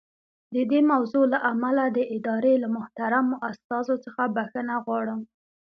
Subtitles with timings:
[0.55, 5.21] د دې موضوع له امله د ادارې له محترمو استازو څخه بښنه غواړم.